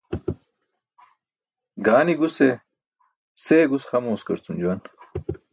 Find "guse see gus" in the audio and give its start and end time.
2.21-3.83